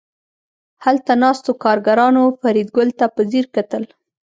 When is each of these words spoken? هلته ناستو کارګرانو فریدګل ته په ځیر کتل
هلته 0.85 1.11
ناستو 1.23 1.51
کارګرانو 1.63 2.23
فریدګل 2.41 2.89
ته 2.99 3.05
په 3.15 3.21
ځیر 3.31 3.45
کتل 3.55 3.83